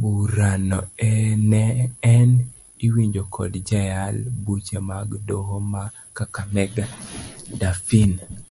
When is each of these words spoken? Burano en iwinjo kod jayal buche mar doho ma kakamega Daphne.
Burano 0.00 0.78
en 2.12 2.30
iwinjo 2.86 3.22
kod 3.34 3.52
jayal 3.68 4.16
buche 4.44 4.78
mar 4.88 5.06
doho 5.28 5.56
ma 5.72 5.82
kakamega 6.16 6.84
Daphne. 7.60 8.18